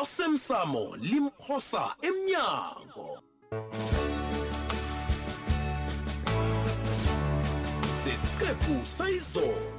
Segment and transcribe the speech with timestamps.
[0.00, 3.08] osemsamo limphosa emnyango
[8.04, 9.72] sesiqephu sayizolo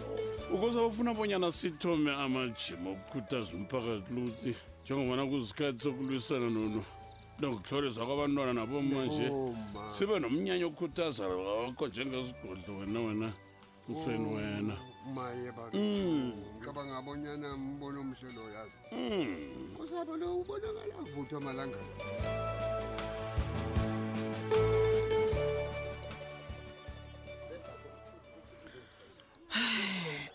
[0.53, 4.51] ukuze ufuna bonyana sithome amajima okukhuthaza umphakathi luthi
[4.83, 6.81] njengobana kuzisikhathi sokulwisana nono
[7.39, 9.27] nokutloliswa kwabantwana nabo manje
[9.93, 13.29] sibe nomnyanya okukhuthaza lokho njengesigodlo wena wena
[13.89, 14.75] mfeni wena
[15.13, 16.97] maye bacabanga mm.
[16.99, 19.75] abonyana mbono omhle lo yazi mm.
[19.75, 21.93] kusabo lo ubonakala vutho amalangana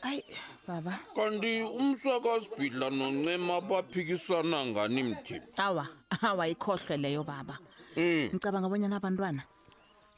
[0.02, 0.24] ayi
[0.66, 5.88] baba kanti umswakasibhidla noncema baphikisana ngani mthi awa
[6.28, 7.58] awayikhohlwe leyo baba
[7.96, 8.28] mm.
[8.34, 9.42] ngicabanga abonyana abantwana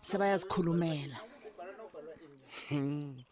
[0.08, 1.18] sebayazikhulumela
[2.70, 3.29] hmm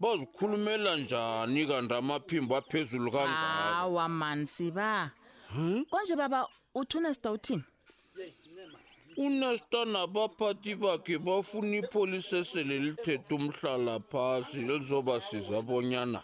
[0.00, 5.10] bazikhulumela njani kanti amaphimbo aphezulu kangawa mansi ba
[5.52, 5.84] hmm?
[5.84, 7.64] konje baba uthunesta uthini
[9.16, 16.22] unesta nabaphathi bakhe bafuna ipholisa esele lithethe umhlala phasi lizobasiza bonyana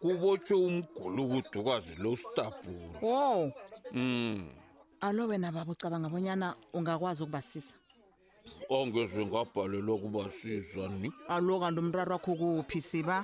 [0.00, 3.50] kubotshwe umgulukudi ukwazi lo stabhula wow
[3.94, 4.38] um
[5.00, 7.74] alo wena baba ucabanga bonyana ungakwazi ukubasiza
[8.70, 13.16] angeze ngabhalelwa kubasiza ni alo kanti umrari wakho kuphi siba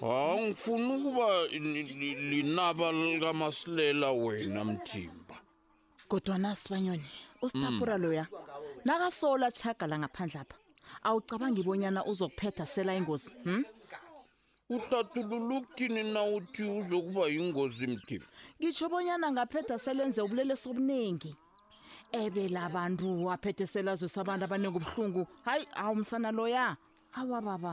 [0.00, 1.26] angifuni ukuba
[2.30, 5.36] linaba likamasilela wena mthimba
[6.10, 7.04] kodwana sibanyoni
[7.44, 8.02] usitapura mm.
[8.02, 8.24] loya
[8.84, 10.56] nakasola chagala ngaphandle apha
[11.08, 13.64] awucabangi ibonyana uzokuphetha sela ingozi hmm?
[14.74, 18.26] uhlathulula ukuthini na uthi uzokuba yingozi mthimba
[18.60, 21.32] ngitsho bonyana ngaphetha selenze ubulele sobuningi
[22.12, 26.76] ebela abantu aphetheselazwe sabantu abanengobuhlungu hayi awumsana loya
[27.18, 27.72] awa baba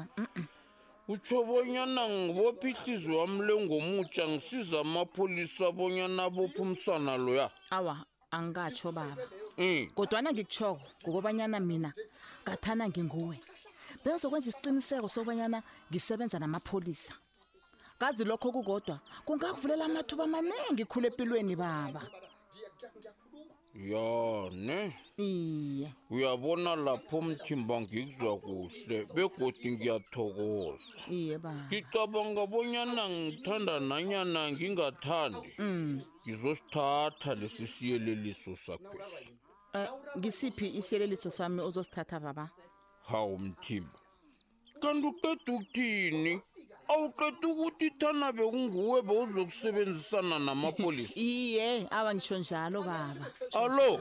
[1.07, 7.95] utsho bonyana ngibophi ihlizi wami lengomutsha ngisiza amapholisa bonyana abophi umsana loya awa
[8.35, 9.15] angikatsho baba
[9.57, 9.91] mm.
[9.95, 11.89] kodwana ngikutshoko ngokobanyana mina
[12.43, 13.37] ngathana nginguwe
[14.03, 15.59] bezokwenza isiqiniseko sokubanyana
[15.89, 17.13] ngisebenza namapholisa
[17.97, 18.95] ngazi lokho kukodwa
[19.25, 22.01] kungakuvulela amathuba amaningi khulu empilweni baba
[23.75, 33.75] ya ne iye uyabona lapho umthimba ngikuzwa kuhle begodi ngiyathokoza iye ba ngicabanga bonyana ngithanda
[33.89, 36.01] nanyana ngingathandi mm.
[36.23, 37.39] ngizosithatha mm.
[37.41, 39.23] lesi siyeleliso sakhwesi
[39.75, 42.45] um uh, eh, ngisiphi isiyeleliso sami ozosithatha baba
[43.11, 43.99] hawu mthimba
[44.81, 46.33] kanti uqeda ukuthini
[46.93, 53.15] awuqeda ukuthi thana bekunguwe bewuzokusebenzisana namapolisa iye aba ngitsho njalo baba
[53.63, 53.91] allo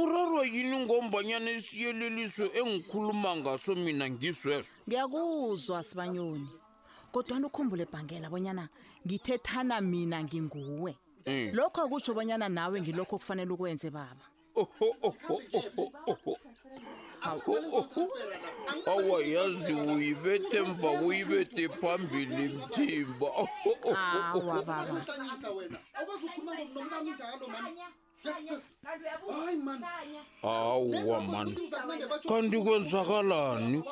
[0.00, 6.48] urarwa yini ngombanyana esiyeleliso engikhuluma ngaso mina ngisweswo ngiyakuzwa sibanyoni
[7.12, 8.64] kodwani ukhumbule ebhangela bonyana
[9.04, 10.92] ngithethana mina nginguwe
[11.28, 11.54] eh.
[11.56, 14.24] lokho akutsho bonyana nawe ngilokho okufanele ukwenze baba
[14.60, 14.68] oh,
[15.06, 16.38] oh, oh,
[18.92, 23.28] awa yazi uyibete mva uyibete phambili mthimba
[30.42, 31.56] awa mani
[32.28, 33.82] kanti kwenzakalani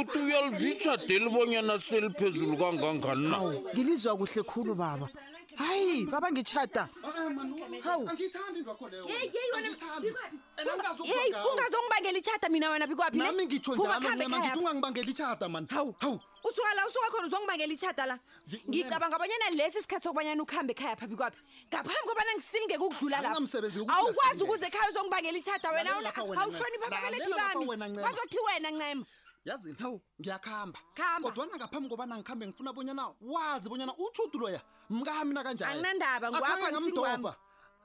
[0.00, 3.38] uti uyalizitshadeli bonyana seliphezulu kangangani na
[3.74, 5.06] ngilizwa kuhle khulu baba
[5.66, 6.88] hayi baba ngitshata
[11.50, 17.06] ungazongibangela itshata mina wena bikwaphinami ngitsho njalonamangithi ungangibangela itshata mani hawu hawu usuka la usuka
[17.10, 18.16] khona uzongibangela itshata la
[18.68, 24.64] ngicabanga abanyana lesi sikhathi sokubanyana ukuhambe ekhaya phambi kwaphi ngaphambi kobana ngisingeke ukudlula laawukwazi ukuze
[24.66, 27.64] ekhaya uzongibangela itshata wenaawuhloniphi abakaleki bami
[28.06, 29.04] bazothi wena ncema
[29.48, 30.78] yazi no ngiyakuhamba
[31.24, 37.32] kodwana ngaphambi ngobana ngikhambe ngifuna bonyana wazi bonyana utshutu loya mkami nakanjani anginandaba ngwakho ngamdoba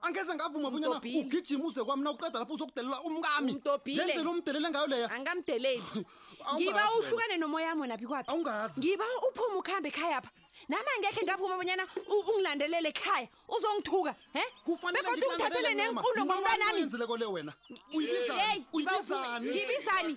[0.06, 5.82] angeze ngavuma bonyana ugijima uze kwamna uqeda lapho uzokudelela umkamingenzela umdelele ngayo leya angamdeleli
[6.56, 10.30] ngiba uhlukane nomoya wami wena phikwaphi awungazi ngiba uphume ukuhambe ekhayapha
[10.70, 11.84] nama ngekhe ngavuma bonyana
[12.14, 14.14] ungilandelele ekhaya uzongithuka
[14.68, 17.53] umbegoda ungithathele nenkundo ngomntwanamienzeleko le wena
[17.97, 20.14] uyibizaningibizani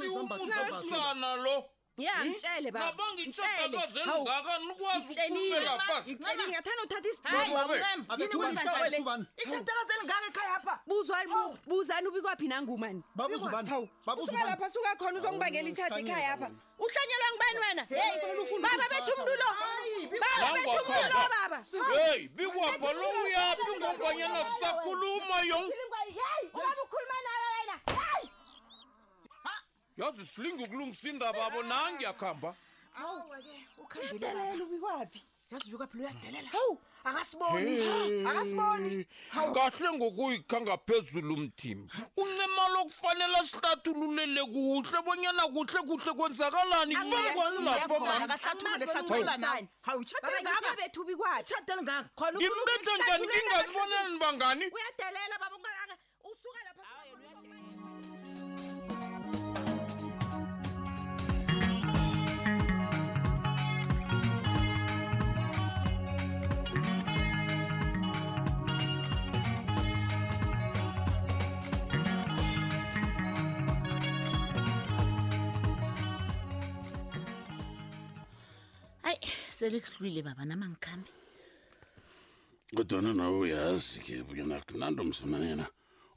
[0.00, 1.56] ngibizani lo
[1.98, 3.44] yamtshele bangithaa
[10.86, 16.48] uthathaubuzani ubikwaphi nangumanisukalapha suka khona uzongibangela ishati ekhaya apha
[16.84, 21.20] uhlanyelwa ngubani wenababa beth umntulobababethumntulo
[21.52, 25.60] baba bikwapha lo uyaphi ngombanyana sakhuluma yo
[29.96, 32.50] yazi silinga ukulungisa indaba abo nangiyakuhamba
[33.02, 35.20] awuakeuyadelela ubikwaphi
[35.50, 36.74] yazi ubikwaphi louyadelela hawu
[37.08, 38.88] akasiboniakasiboni
[39.56, 41.90] kahle ngokuyikhanga phezulu umthimba
[42.22, 48.98] uncemalo okufanele asihlathululele kuhle bonyana kuhle kuhle kwenzakalani ngimbetha
[52.98, 55.58] njani ingazibonani banganiuyadelela baba
[79.54, 81.10] sele kuhlwile baba nama ngikhambe
[82.76, 85.66] kodwana nawe uyazi ke bunyana kunanto msimanena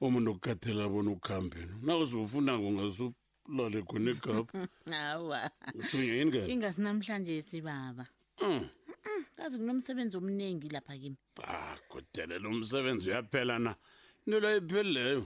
[0.02, 4.58] umuntu okukhathela bona ukhambe nawuzofunako ungazolale khona egapa
[4.90, 8.06] awaingasi namhlanje sibaba
[8.42, 8.66] hmm.
[9.38, 13.76] kazi kunomsebenzi omningi lapha kimi a ah, kudelela umsebenzi uyaphela na
[14.26, 15.26] nilo ephelileyo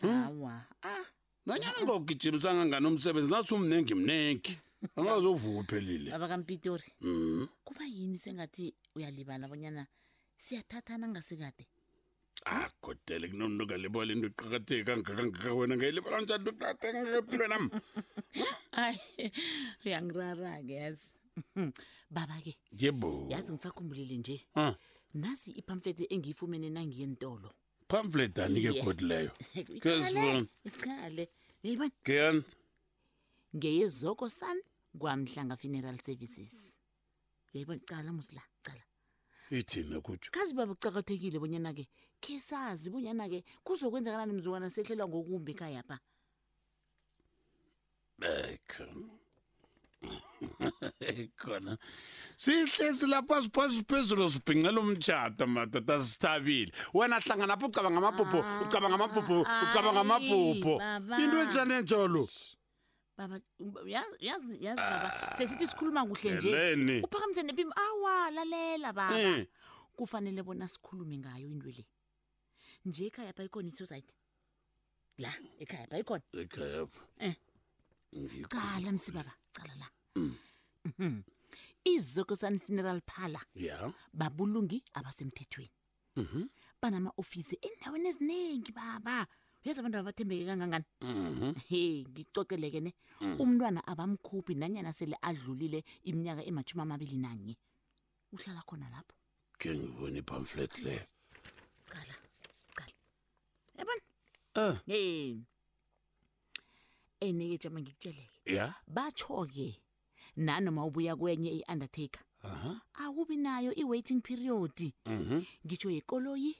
[0.00, 0.10] hmm?
[0.14, 1.04] awa a ah.
[1.46, 4.54] nanyana ngokugijimisa nganganomsebenzi nasumningi mningi
[4.96, 7.48] angazovuka uphelile baba kampitori mm.
[7.64, 8.64] kuba yini sengathi
[8.96, 9.86] uyalibala bonyana
[10.42, 11.64] siyathathana ngasikade
[12.44, 17.64] akotele ah, kunonto ngalibala into qakatheka ngakangaka wena ngayilibala njani into qakatheka ngakaphilwe nam
[18.78, 18.98] hayi
[19.84, 21.08] uyangirara-ke yazi
[22.14, 22.52] baba-ke
[22.82, 24.36] yebo yazi ngisakhumbulile nje
[25.22, 27.48] nasi iphamfleti engiyifumene nangiyentolo
[27.90, 29.30] phamfleti anike godileyo
[29.82, 31.24] kesiale
[31.60, 32.42] ngeyibona geyana
[33.58, 34.58] ngeyezoko san
[34.98, 36.52] kwamhlanga funeral services
[37.52, 38.80] yayibo cala musi la cala
[39.58, 41.84] ithini akutsho khazi baba kucakathekile bonyana-ke
[42.22, 45.96] khe sazi bonyana-ke kuzokwenzakalani mzukana sehlelwa ngokumbi ekhaya pha
[48.20, 48.86] bekha
[51.42, 51.72] khona
[52.42, 59.38] sihlesi lapha siphasi phezulu sibhincela umtshato madoda sithabile wena hlanganapho ucabanga amabhubho ah, ucabanga amabhubho
[59.66, 60.74] ucabanga amabhubho
[61.20, 62.57] into enjani enjolo ah,
[63.18, 63.40] baba
[64.20, 69.42] yazi yazi baba ah, sesithi sikhuluma kuhle nje uphakamise nebimi awa lalela baba eh.
[69.98, 71.82] kufanele bona sikhulume ngayo into le
[72.86, 74.14] nje ekhaya pha ikhona i-society
[75.22, 75.30] la
[75.62, 77.00] ekhaya pha ikhona ekhaya pha
[78.14, 78.46] um eh.
[78.54, 80.32] cala msi baba cala la mm.
[80.94, 81.22] mhm.
[81.92, 83.76] izokosan funeral pala ya
[84.14, 85.78] babulungi abasemthethweni
[86.22, 86.44] mhm.
[86.80, 89.16] banama-ofisi endaweni eziningi baba
[89.64, 91.52] uyeza abantu abathembeke kangangani mhm.
[91.68, 92.90] he ngicoceleke ne
[93.20, 93.36] mm.
[93.42, 97.54] umntwana abamkhuphi nanyana sele adlulile iminyaka emathumi amabili nanye
[98.34, 99.14] uhlala khona lapho
[99.60, 100.94] khe ngibona ipamflet le
[101.90, 102.14] cala
[102.78, 102.96] cala
[103.78, 104.04] yabona
[104.62, 105.42] um e
[107.26, 108.64] eneke jama ngikutsheleke ya
[108.94, 109.66] batsho-ke
[110.46, 112.22] nanoma ubuya kwenye i-undertaker
[113.02, 114.76] akubi nayo i-waiting period
[115.06, 115.38] mhm.
[115.66, 116.52] ngitsho yekoloyi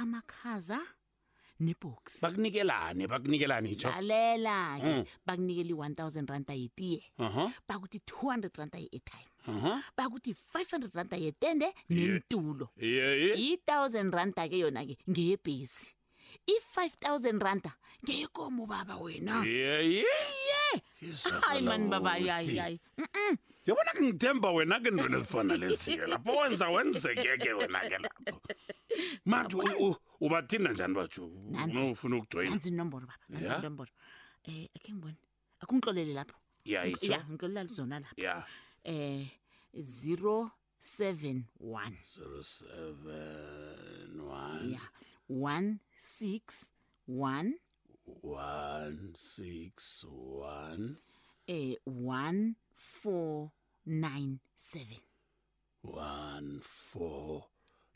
[0.00, 0.78] amakhaza
[1.62, 5.04] nebox bakunikelane bakunikelane ishalela-ke mm.
[5.26, 7.48] bakunikela i-1 000 randa yetiye uh -huh.
[7.70, 9.76] bakuthi 200 randa ye-airtime uh -huh.
[9.96, 13.14] bakuthi 500 randa yetende nentulo yeah.
[13.22, 13.40] yeah, yeah.
[13.40, 15.94] i-1000 randa-ke yona-ke ngeyebhesi
[16.46, 17.72] i-5 000 randa
[18.04, 20.30] ngeyekomo baba wena yeah, yeah.
[20.50, 20.76] Yeah
[21.40, 22.78] hayi mani baba yayiyayi
[23.66, 28.30] yabona ke ngithemba wena ke ndwele lifana lesiye lapho wenza wenzekeke wena ke lapho
[29.24, 29.56] manti
[30.24, 31.22] ubathinda njani batsho
[31.90, 35.18] ufuna ukujoyinanzi inomboro babanzinomboro um eh, akhe ngibone
[35.62, 38.46] akungixolele lapho ya ya ngixolela zona lapho ya
[38.86, 39.26] um
[39.74, 44.82] zero seven one zero seven one ya
[45.28, 46.72] one six
[47.08, 47.54] one
[48.20, 50.96] one six one
[51.48, 53.50] eh one four
[53.86, 54.98] nine seven
[55.82, 57.46] one four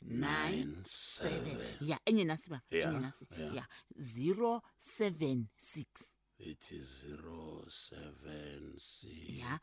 [0.02, 3.68] nine seven yeah enye nasi ba enye nasi yeah
[4.00, 9.58] zero seven six it is zero seven six yeah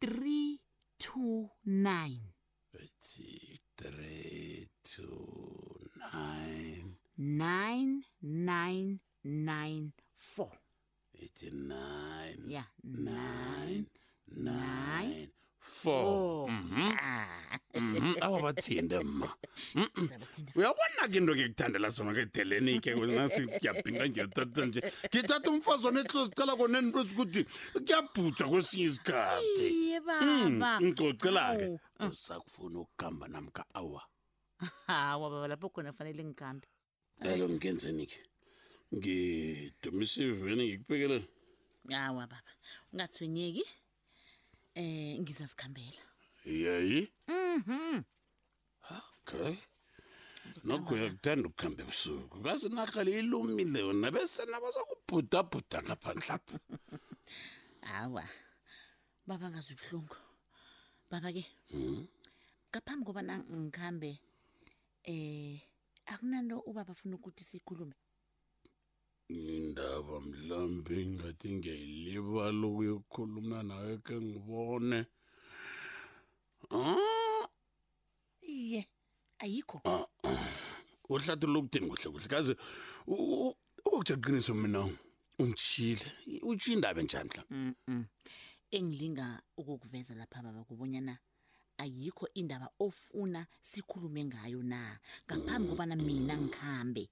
[0.00, 0.58] three
[0.98, 2.32] two nine
[2.76, 3.20] It's
[3.76, 5.48] three two
[6.12, 9.00] nine nine Nine nine.
[9.26, 9.26] Mm-hmm.
[17.78, 18.14] Mm-hmm.
[18.22, 19.28] awabathinde mma
[20.56, 24.80] uyabona ke into kekuthandela sona keteleni-ke ngasiyabhinqa ngiyathatha nje
[25.12, 27.40] ngithatha umfazi onehlozicela konento ukuthi
[27.84, 29.68] kuyabhutshwa kwesinye isikhathi
[30.24, 31.78] mm, ngicocela-ke oh.
[32.02, 32.08] ah.
[32.12, 34.02] usakufuna ukuhamba namka awa
[34.88, 36.66] hawa baba lapho khona kufanele ngigambe
[37.32, 38.18] elo ngenzeni-ke
[38.94, 41.26] ngidumisiveni ngikuphekelela
[41.96, 42.38] hawa baba
[42.92, 43.64] ungathwenyeki
[44.80, 46.00] eh ngiza sikhambela
[46.64, 48.02] yayi mhm
[48.96, 49.54] okay
[50.68, 52.36] Nokho uyakuthanda ukukhamba ebusuku.
[52.44, 56.54] Kazi nakhale ilumile yona bese nabazakubhuda bhuda ngaphandle apha.
[57.90, 58.22] Hawa.
[59.26, 60.16] Baba ngazibhlungu.
[61.10, 61.42] Baba ke.
[61.74, 62.00] Mhm.
[62.72, 64.10] Kaphambi koba ngikhambe
[65.10, 65.58] eh
[66.06, 67.96] akunanto ubaba ufuna ukuthi sikhulume.
[69.44, 74.98] nindaba mhlawumbi ingathi ngeyilibala ukuyokhuluma nawe ke ngibone
[78.72, 78.80] ye
[79.42, 80.48] ayikho ah, ah.
[81.12, 82.52] uhlathi lokuthini kuhle kuhle kaze
[83.90, 84.80] okutsha qiniso mina
[85.42, 86.06] ungitshile
[86.50, 88.04] utsho indaba enjani mhlawm mm, mm.
[88.76, 89.26] engilinga
[89.60, 91.14] ukukuveza lapha baba kubonyana
[91.82, 93.40] ayikho indaba ofuna
[93.70, 94.80] sikhulume ngayo na
[95.26, 97.04] ngaphambi kobana mina ngihambe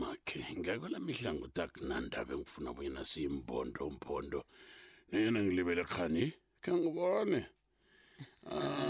[0.00, 4.40] makhe ngakwela mihla ngutakunandaba engifuna bonyena siyimbondo mbondo
[5.10, 6.24] neyena ngilibele khani
[6.62, 7.38] khe ngibone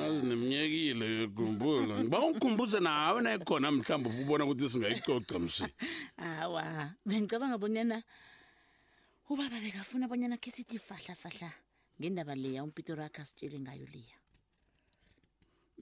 [0.06, 5.64] azineminyekile ah, kumbula ngiba ungikhumbuze nawe nayikhona mhlawumbe ubona ukuthi singayicoca msi
[6.24, 6.62] hawa
[7.08, 7.96] bengicabanga bonyana
[9.30, 11.48] ubaba bekafuna bonyana khe sithi fahla fahla
[12.00, 14.16] ngendaba leya umpitoro akhe asitshele ngayo leya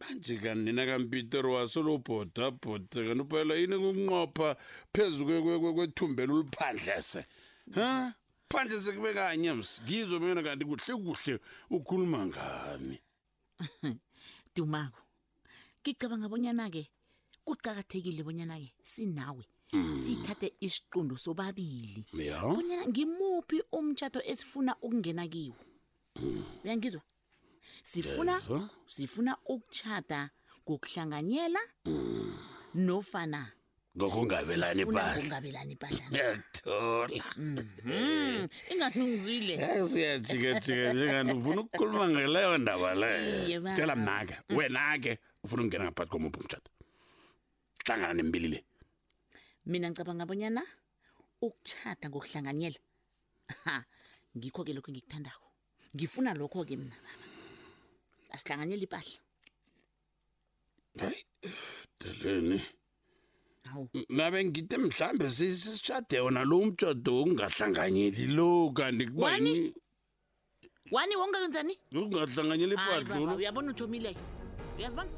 [0.00, 4.56] manje kanina kampeter wasolubhodabhoda kanupela yini kunqopha
[4.92, 7.24] phezu kwethumbela uluphandlese
[7.76, 8.12] um
[8.50, 11.34] phandle sekube kanye ms ngizwe mina kanti kuhle kuhle
[11.70, 12.96] ukhuluma ngani
[14.56, 15.00] dumako
[15.80, 16.82] ngicabanga bonyana-ke
[17.46, 19.96] kuqakathekile bonyana-ke sinawe mm.
[20.00, 22.04] siyithathe isiqundo sobabili
[22.44, 25.58] bonyana ngimuphi umtshato esifuna ukungena kiwo
[26.20, 26.44] mm.
[26.64, 27.14] uyangizwa mm
[27.84, 28.34] sifuna
[28.86, 30.30] sifuna ukuchata
[30.64, 32.36] ngokuhlanganyela mm.
[32.74, 33.40] nofana
[33.96, 34.82] ngokungabelani
[35.82, 38.46] pahlayathola mhm.
[38.72, 44.56] ingathi ungizwileiyajikajika eh, njengani ufuna ukukhuluma ngeleyo ndaba leyotela mnake mm.
[44.56, 45.12] wena-ke
[45.44, 46.70] ufuna ukungena ngaphakathi komuphi umtshato
[47.86, 48.60] hlangana nembili le
[49.66, 50.62] mina ngicabanga abonyana
[51.44, 52.80] ukuchata ngokuhlanganyela
[54.38, 55.46] ngikho-ke lokho engikuthandako
[55.96, 57.34] ngifuna lokho-ke mina baba
[58.36, 59.12] asihlanganyela impahla
[61.00, 61.20] hayi
[62.02, 62.60] deleni
[63.70, 63.86] hawu
[64.18, 69.52] nabe ngithi mhlambe sishade wona lo mtshado okungahlanganyeli lo kanti kubani
[70.94, 74.22] wani wongakenzani ukungahlanganyeli impahla uyabona uthomileyo
[74.78, 75.12] uyazibona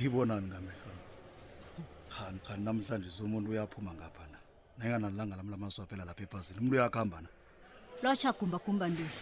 [0.00, 0.94] ngiyibonani ngamehlo
[2.14, 4.38] khani khani namhlanje somuntu uyaphuma ngapha na
[4.78, 7.28] nayinganalanga lam lamaso aphela lapha ebhazini umuntu uyakuhamba na
[8.04, 9.16] lotsha gumbagumba ntoli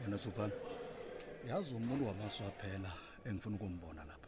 [0.00, 0.52] yena sophana
[1.48, 2.90] yazi umuntu wamaso aphela
[3.28, 4.26] engifuna ukumbona lapha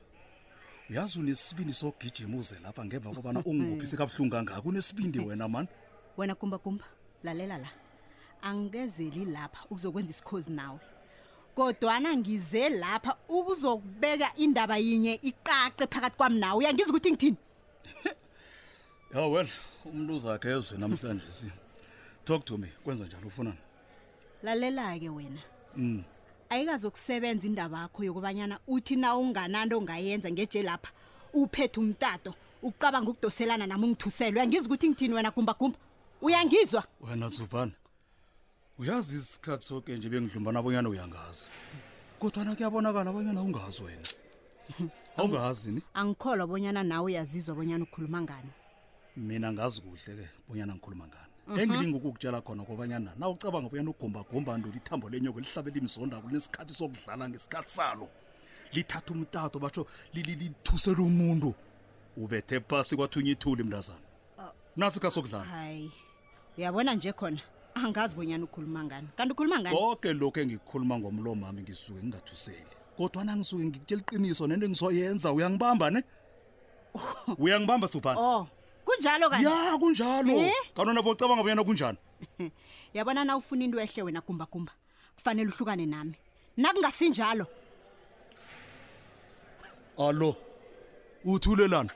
[0.91, 3.99] uyazi unesibindi sogijima uze lapha ngemva kobana ungibophise eh.
[3.99, 5.69] kabuhlungu kangako unesibindi wena mani
[6.17, 6.85] wena gumbagumba
[7.27, 7.71] lalela la
[8.43, 10.79] angezeli lapha ukuzokwenza isikhozi nawe
[11.59, 17.37] kodwana ngize lapha ukuzokubeka indaba yinye iqaqe phakathi kwami nawe uyangiza ukuthi ngithini
[19.15, 19.51] ya wena
[19.89, 21.47] umuntu uzakhe ezwe namhlanje si
[22.27, 23.59] talk to me kwenza njani ufunani
[24.43, 25.41] lalela-ke wena
[25.77, 26.01] um mm.
[26.51, 30.91] ayikazokusebenza indaba yakho yokubanyana uthi na unganando ongayenza ngeje lapha
[31.35, 32.31] uphethe umtato
[32.63, 35.79] ucabanga ukudoselana nami ungithuselwe uyangiza ukuthi ngithini wena gumbagumba
[36.23, 37.73] uyangizwa wena zubana
[38.79, 41.51] uyazi isikhathi soke nje bengidlumbana abonyana uyangazi
[42.21, 44.07] kodwana kuyabonakala abonyana ungazi wena
[45.17, 48.51] awungazi ni angikholwa abonyana nawe uyazizwa abonyana ukhuluma ngani
[49.17, 54.77] mina ngazi kuhle-ke bonyana ngikhuluma ngani engilinga ukukutshela khona kobanyana na ucabanga obanyana ugumbagumba ndula
[54.77, 58.09] ithambo lenyoko lihlabela imzondako linesikhathi sokudlala ngesikhathi salo
[58.75, 59.83] lithatha umtato batsho
[60.15, 61.51] lithusele umuntu
[62.23, 64.05] ubethe phasi kwathunye ithuli mntazana
[64.39, 64.53] ah.
[64.77, 65.91] nasikhathi sokudlala hayi
[66.59, 67.43] uyabona nje khona
[67.85, 73.65] angazi bonyana ukhuluma ngani kanti ukhuluma ngani koke lokhu engikukhuluma ngomlomami ngisuke ngingathuseli kodwana ngisuke
[73.67, 76.01] ngikutshela iqiniso nento engizoyenza uyangibamba ne
[77.45, 78.43] uyangibamba suphana oh
[78.87, 80.55] kunjalo kan ya kunjalo eh?
[80.75, 81.99] kanona bocabanga bonyana kunjani
[82.97, 84.73] yabona na ufuna into ehle wena kumbakumba
[85.17, 86.17] kufanele uhlukane nami
[86.57, 87.47] nakungasinjalo
[89.99, 90.37] alo
[91.25, 91.93] uthulelana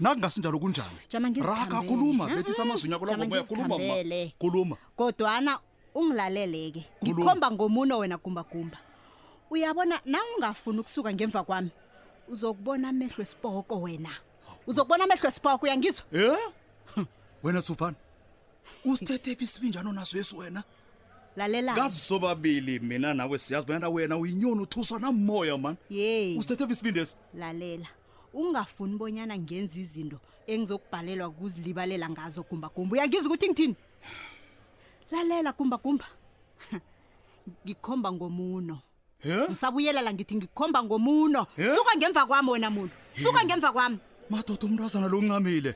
[0.00, 5.58] nakungasinjalo kunjaniraka khuluma bethi samazwini yakho lakhoyakhulumakhuluma kodwana
[5.94, 8.78] ungilalele-ke ngikhomba ngomuno wena gumbagumba
[9.50, 11.70] uyabona nawungafuni ukusuka ngemva kwami
[12.30, 14.10] uzokubona amehlo esipoko wena
[14.66, 16.30] uzokubona amehlo esipoko uyangizwa e
[17.42, 17.96] wena sufana
[18.84, 20.62] usithethe phi isibinjano naso yesu wena
[21.36, 27.86] lalelangazisobabili mina nawe siyazi banyana wena uyinyoni uthuswa namoya mani usithethe phi isibindesi lalela
[28.32, 33.76] ungafuni bonyana ngenza izinto engizokubhalelwa ukuzilibalela ngazo gumbagumba uyangiza ukuthi ngithini
[35.12, 36.06] lalela gumbagumba
[37.64, 38.80] ngikhomba ngomuno
[39.24, 43.96] ngisabuyela la ngithi ngikhomba ngomuno suka ngemva kwami wena muntu suka ngemva kwami
[44.30, 45.74] madoda umntazana lo uncamile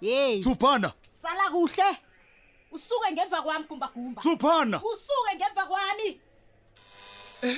[0.00, 0.90] yeyuphana
[1.22, 1.88] sala kuhle
[2.72, 6.08] usuke ngemva kwami gumbagumba suphana usuke ngemva kwami
[7.46, 7.56] eh.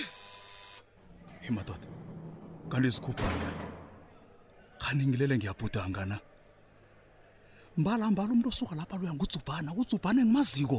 [1.43, 1.87] Hey madoda
[2.71, 3.51] kanti sikhuphana
[4.83, 6.17] khani ngilele ngiyabhudanga na
[7.81, 10.79] mbala mbala umuntu osuka lapha luya ngutsubhana utsubhana engimaziko